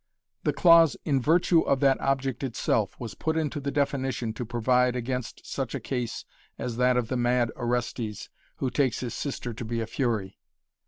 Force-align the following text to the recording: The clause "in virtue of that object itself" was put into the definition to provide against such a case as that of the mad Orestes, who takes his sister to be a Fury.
The 0.45 0.51
clause 0.51 0.97
"in 1.05 1.21
virtue 1.21 1.61
of 1.61 1.79
that 1.81 2.01
object 2.01 2.41
itself" 2.41 2.99
was 2.99 3.13
put 3.13 3.37
into 3.37 3.59
the 3.59 3.69
definition 3.69 4.33
to 4.33 4.43
provide 4.43 4.95
against 4.95 5.45
such 5.45 5.75
a 5.75 5.79
case 5.79 6.25
as 6.57 6.77
that 6.77 6.97
of 6.97 7.07
the 7.07 7.17
mad 7.17 7.51
Orestes, 7.55 8.31
who 8.55 8.71
takes 8.71 9.01
his 9.01 9.13
sister 9.13 9.53
to 9.53 9.63
be 9.63 9.79
a 9.79 9.85
Fury. 9.85 10.39